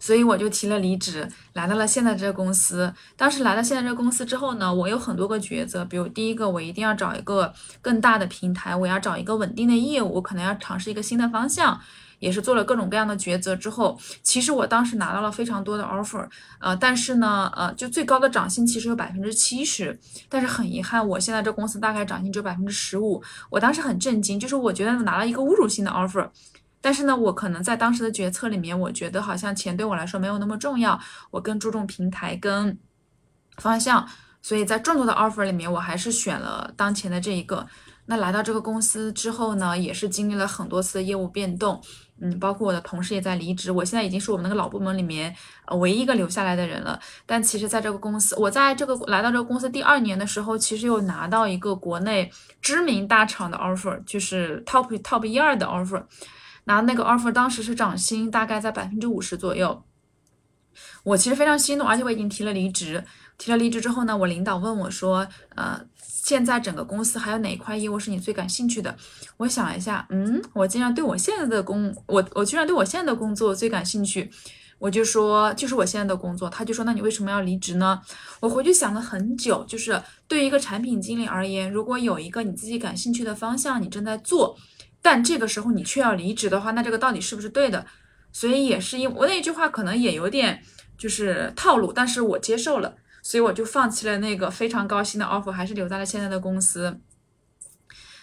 [0.00, 2.92] 所以我就提了离职，来到了现在这个公司。
[3.16, 11.80] 当时来到现在这个公司之后呢，我有很多个抉择，比如第一个，我一定要找一个更大的平台，我要找一个稳定的业务，我可能要尝试一个新的方向。
[12.18, 16.28] 也是做了各种各样的抉择之后，其实我当时拿到了非常多的 offer，
[16.58, 19.98] 呃，但是呢，呃，就最高的涨薪其实有百分之七十，
[20.28, 23.22] 但是很遗憾，我现在这公司大概涨薪只有百分之十五。
[23.48, 26.28] 我当时很震惊，就是我觉得拿了一个侮辱性的 offer，
[26.80, 30.98] 但是呢，我可能在当时的决策里面，我觉得好像钱对我来说没有那么重要，
[31.30, 32.78] 我更注重平台跟
[33.56, 34.08] 方向，
[34.40, 37.66] 所以在众多的 offer 里面，我还是选了当前的这一个。
[38.06, 41.80] 那来到这个公司之后呢，也是经历了很多次的业务变动。
[42.22, 45.34] 嗯，包括我的同事也在离职，我现在已经是我们那个老部门里面
[45.78, 46.98] 唯一一个留下来的人了。
[47.24, 56.02] 但其实，在这个公司，我在这个来到这个公司第二年的时候，其实又拿到一个国内知名大厂的 offer，就是 top top 一二的 offer。
[56.64, 59.82] 拿那个 offer 当时是涨薪大概在百分之五十左右，
[61.04, 63.04] 我其实非常心动，而且我已经提了离职。
[63.38, 65.80] 提了离职之后呢，我领导问我说，呃。
[66.22, 68.94] 现在整个公司还有哪一块业务是你最感兴趣的？
[69.38, 74.30] 我想一下，嗯，我竟然对我现在的工，我我居然对我现在的工作最感兴趣，
[74.78, 76.48] 我就说就是我现在的工作。
[76.48, 78.00] 他就说，那你为什么要离职呢？
[78.38, 84.56] 我回去想了很久，就是对于一个产品经理而言，如果有一个你自己感兴趣的方向你正在做，
[85.02, 87.86] 但这个时候你却要离职的话，那这个到底是不是对的？
[88.32, 90.62] 所以也是因我那句话可能也有点
[90.96, 92.96] 就是套路，但是我接受了。
[93.22, 97.00] 所以我就放弃了那个非常高薪的 offer，还是留在了现在的公司。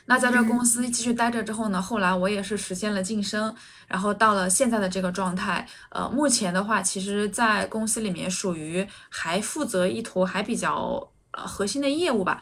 [0.05, 3.53] 那在这公司继续待着之后呢，后来我也是实现了晋升，
[3.87, 5.67] 然后到了现在的这个状态。
[5.89, 12.41] 呃，目前的话，其实，在公司里面属于还负责一坨还比较呃核心的业务吧。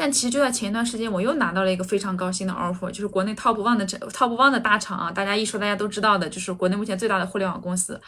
[0.00, 8.00] 但其实就在前一段时间，我又拿到了一个非常高薪的 offer，就是国内 top one 的 top one 的大厂啊，大家一说大家都知道的，就是国内目前最大的互联网公司。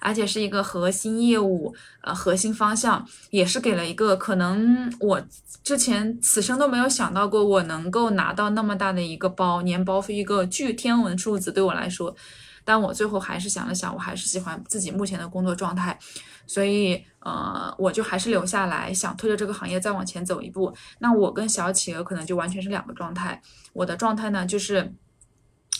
[0.00, 5.20] 而且是一个核心业务，呃，核心方向，也是给了一个可能我
[5.64, 12.14] 之前此生都没有想到过，我能够拿到那么大的一个包，年包是一个巨天文数字对我来说，
[12.68, 15.98] 但我最后还是想了想，我还是喜欢自己目前的工作状态，
[16.46, 20.70] 所以呃，我就还是留下来，想推着这个行业再往前走一步。
[20.98, 23.40] 那我跟小企鹅可能就完全是两个状态，
[23.72, 24.92] 我的状态呢，就是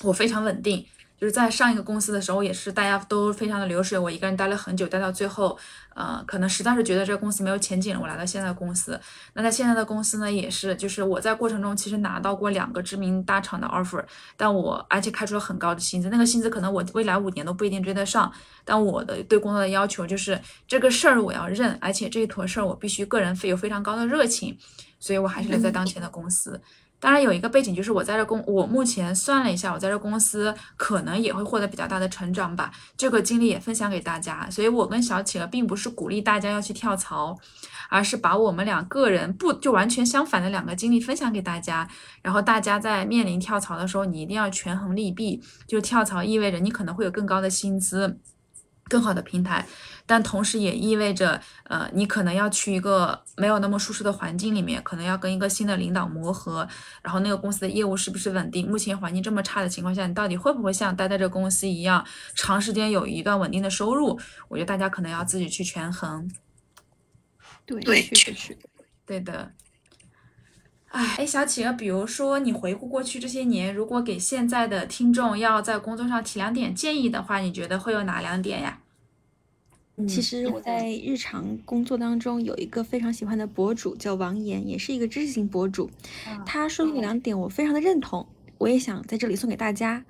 [0.03, 0.87] 我非常稳定。
[1.21, 5.59] 就是在上一个公司的时候，也是大家都非常的流水，我一个人待了很久，待到最后，
[5.95, 8.99] 呃，可能实在是觉得这个公司没有前景了，我来到现在的公司。
[9.33, 14.05] 那在现在的公司呢，也是，就是我在过程中其实拿到过两个知名大厂的 offer，
[14.37, 18.33] 但我而且开出了很高的薪资，那个薪资可能我未来五年都不一定追得上。
[18.65, 24.57] 但我的对工作的要求就是这个事儿我要认，而且这一坨事儿我必须个人非有非常高的热情，
[25.01, 26.61] 所以我还是留在当前的公司。
[27.01, 32.73] 当然有一个背景，就是我在这公，我目前算了一下，我在这公司可能也会获得比较大的成长吧。
[32.97, 37.39] 这个经历也分享给大家，所以我跟小企鹅并不是鼓励大家要去跳槽，
[37.89, 41.89] 而是把我们俩个人不就完全相反的两个经历分享给大家。
[42.21, 45.41] 然后大家在面临跳槽的时候，你一定要权衡利弊。
[45.67, 48.19] 就跳槽意味着你可能会有更高的薪资。
[48.89, 49.67] 更好的平台，
[50.07, 56.67] 但同时也意味着，呃，你可能要去一个没有那么舒适的环境里面，可能要跟一个新的领导磨合，
[57.03, 58.69] 然后那个公司的业务是不是稳定？
[58.69, 64.19] 目前环境这么差的情况下，你到底会不会像待在这个公司一样，长时间有一段稳定的收入？
[64.49, 66.31] 我觉得大家可能要自己去权衡。
[67.67, 68.59] 对，确实是，
[69.05, 69.53] 对的。
[70.89, 78.81] 哎，哎，小企鹅，比如说你回顾过去这些年，如果给现在的听众要在工作上提两点建议的话，你觉得会有哪两点呀？
[80.07, 85.91] 其实我在日常工作当中有一个非常喜欢的博主叫王岩，也是一个知识型博主。
[86.47, 88.27] 他说的两点我非常的认同，
[88.59, 90.05] 我也想在这里送给大家，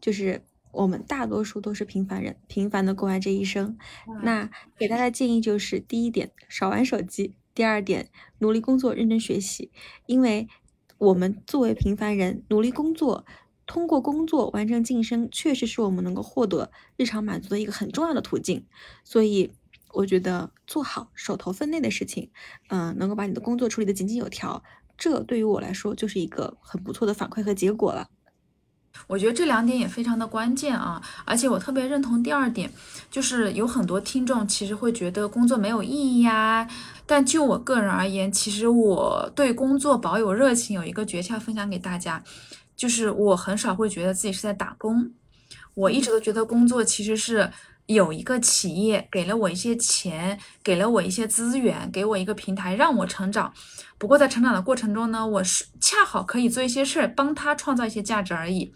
[0.00, 3.76] 就是我们大多数都是平凡人，平凡的过完这一生。
[4.22, 7.34] 那给大家建议就是，第一点，少玩手机。
[7.54, 9.70] 第二点，努力工作，认真学习，
[10.06, 10.48] 因为
[10.98, 13.24] 我们作为平凡人，努力工作，
[13.64, 18.66] 通过工作完成晋升，确实是我们能够获得日常满足的一个很重要的途径。
[19.04, 19.52] 所以，
[19.92, 22.30] 我觉得做好手头分内的事情，
[22.68, 24.64] 嗯，能够把你的工作处理得井井有条，
[24.98, 28.08] 这对于我来说就是一个很不错的反馈和结果了。
[29.06, 32.72] 我觉得这两点也非常的关键啊，而且我特别认同第二点，
[33.10, 36.66] 就是有很多听众其实会觉得工作没有意义呀。
[37.06, 42.22] 但就我个人而言，其实我对工作保有热情，有一个诀窍分享给大家，
[42.74, 45.10] 就是我很少会觉得自己是在打工，
[45.74, 47.50] 我一直都觉得工作其实是
[47.86, 53.52] 有一个企业给了我一些钱，给了我一些资源，给我一个平台让我成长。
[53.98, 58.72] 不过在成长的过程中呢，我是恰好可以做一些事儿，帮他创造一些价值而已。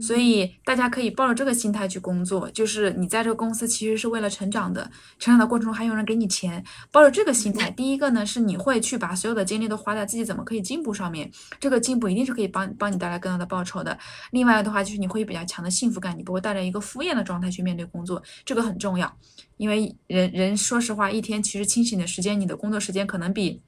[0.00, 11.30] 所以大家可以抱着这个心态去工作，就是你在这个公司其实是为了成长的，成长的过程中还有人给你钱，抱着这个心态，第一个呢是你会去把所有的精力都花在自己怎么可以进步上面，
[11.60, 13.98] 这个进步一定是可以帮帮你带来更大的报酬的。
[14.30, 19.14] 另外的话就是你会有比较强的幸福感，你不会带着一个敷衍的状态去面对工作，这个很重要，
[19.56, 23.60] 因为人人说实话一天其实清醒的时间，你的工作时间可能比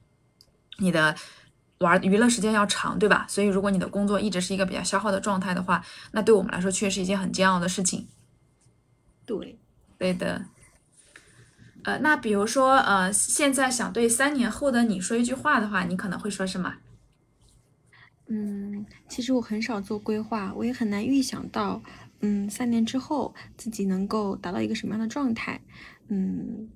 [0.79, 1.15] 你的。
[1.79, 3.25] 玩娱乐时间要长，对吧？
[3.27, 8.07] 所以如果你的工作一直是一个比较消耗的状态的话，那对我们来说确实是一件很煎熬的事情。
[9.25, 9.59] 对，
[9.97, 10.45] 对的。
[11.83, 16.75] 呃，那比如说，呃，现在想对三年后的你说一句话的话，你可能会说什么？
[18.27, 21.83] 嗯，其实我很少做规划，我也很难预想到，
[22.21, 25.61] 嗯，三年之后自己能够达到一个什么样的状态。
[26.07, 26.69] 嗯，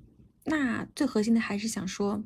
[0.44, 2.22] 那最核心的还是想说。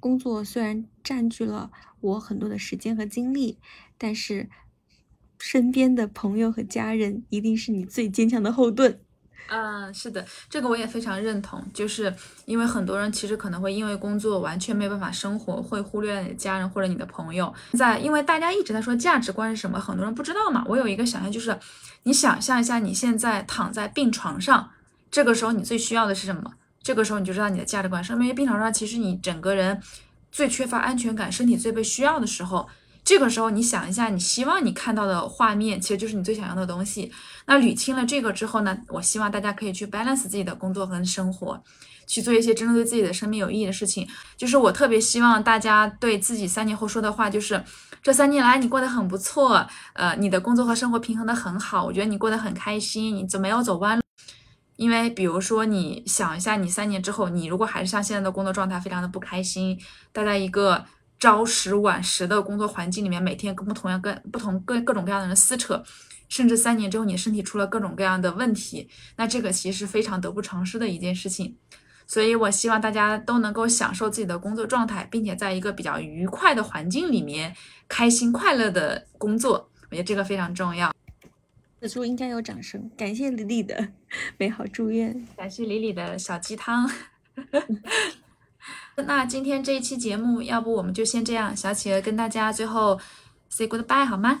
[0.00, 3.58] 工作虽然占据了我很多的时间和精力，
[3.96, 4.48] 但是
[5.38, 9.00] 身边的朋友和家人一定是你最坚强的后盾。
[9.52, 11.60] 嗯，是的，这个我也非常认同。
[11.74, 17.52] 就是因为很多人其实可能会因为工作完全没有办法生活，会忽略你的家人或者你的朋友。
[17.72, 20.64] 在因为大家一直在说价值观是什么，很多人不知道嘛。
[20.68, 21.58] 我有一个想象，就是
[22.04, 24.70] 你想象一下，你现在躺在病床上，
[25.10, 26.52] 这个时候你最需要的是什么？
[26.80, 28.04] 这个时候你就知道你的价值观。
[28.04, 29.82] 上面病床上，其实你整个人
[30.30, 32.68] 最缺乏安全感，身体最被需要的时候，
[33.04, 37.10] 这个时候你想一下，你希望你看到的画面，其实就是你最想要的东西。
[37.46, 41.60] 那捋清了这个之后呢，我希望大家可以去 balance 自己的工作和生活，
[42.06, 44.06] 去做一些真正对自己的生命有意义的事情。
[44.36, 47.62] 就是我特别希望大家对自己三年后说的话，就是
[48.02, 53.99] 这三年来你过得很不错，呃，你的工作和生活平衡的很好，我觉得你过得很开心，你就没有走弯路。
[54.80, 59.78] 因为，比如说，你想一下，你三年之后，你如果还是像现在的工作状态，非常的不开心，
[60.10, 60.82] 待在一个
[61.18, 65.84] 朝十晚十的工作环境里面，每天跟不同样、跟不同各各种各样的人撕扯，
[66.30, 71.54] 甚至三年之后，你身体出了各种各样的问题，那这个其实是非常得不偿失的一件事情。
[72.06, 77.54] 所以我希望大家都能够享受自己的工作状态，并且在一个比较愉快的环境里面，
[77.86, 80.90] 开心快乐的工作，我觉得这个非常重要。
[81.80, 83.88] 此处应该有掌声，感谢李李的
[84.36, 86.90] 美好祝愿，感谢李李的小鸡汤。
[89.06, 93.00] 那今天这一期节目，要不我们就先这样，小企鹅跟大家最后
[93.48, 94.40] say goodbye 好吗？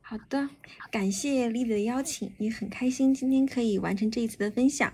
[0.00, 0.48] 好的，
[0.90, 4.90] 感谢李李的邀请，也很开心今天可以完成这一次的分享。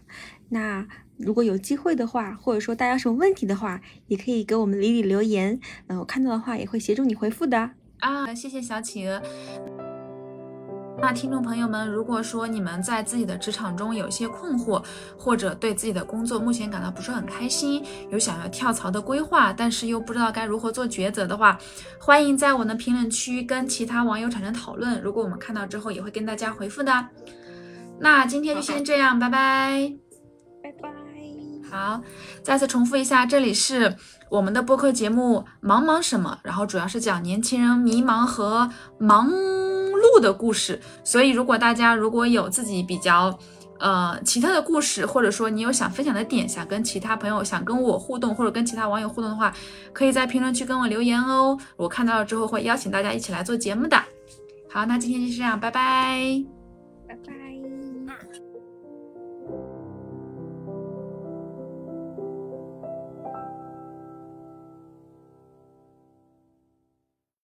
[0.49, 0.85] 那
[1.17, 7.71] 如果有机会的话，或者说大家有什么问题的话，也可以给我们李李留言，嗯，我看到的话也会协助你回复的。
[8.01, 9.23] 啊，谢谢小企鹅。
[11.07, 14.83] 那听众朋友们，如果说你们在自己的职场中有一些困惑，
[15.19, 21.59] 或者对自己的工作目前感到不是很开心，有想要跳槽的规划，但是又不知道该如何做抉择的话，
[22.01, 24.99] 欢迎在我的评论区跟其他网友产生讨论。
[25.03, 27.07] 如果我们看到之后，也会跟大家回复的。
[28.01, 29.93] 那今天就先这样，拜拜，
[30.63, 30.89] 拜拜。
[31.71, 32.01] 好，
[32.43, 33.95] 再次重复一下，这里是
[34.31, 39.31] 我们的播客节目《忙忙什么》，然后主要是讲年轻人迷茫和忙。
[40.13, 43.37] 度的故事，所以如果大家如果有自己比较
[43.79, 49.53] 呃奇特的故事，或者说你有想分享的点，想跟其他朋友想跟我互动，或者跟其他网友互动的话，
[49.93, 51.59] 可以在评论区跟我留言哦。
[51.77, 53.97] 我看到了之后会邀请大家一起来做节目的。
[54.71, 56.54] 好，那今天就是这样，拜拜。